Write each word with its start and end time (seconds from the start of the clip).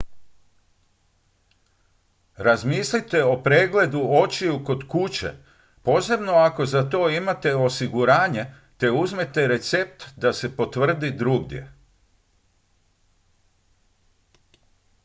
razmislite 2.37 3.23
o 3.23 3.35
pregledu 3.43 4.01
očiju 4.21 4.55
kod 4.65 4.87
kuće 4.87 5.33
posebno 5.83 6.31
ako 6.33 6.65
za 6.65 6.89
to 6.89 7.09
imate 7.09 7.55
osiguranje 7.55 8.45
te 8.77 8.91
uzmete 8.91 9.47
recept 9.47 10.05
da 10.17 10.33
se 10.33 10.55
potvrdi 10.55 11.11
drugdje 11.11 11.73